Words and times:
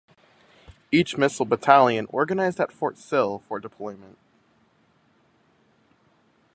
Each 0.91 1.15
missile 1.15 1.45
battalion 1.45 2.07
organized 2.09 2.59
at 2.59 2.71
Fort 2.71 2.97
Sill 2.97 3.37
for 3.47 3.59
deployment. 3.59 4.17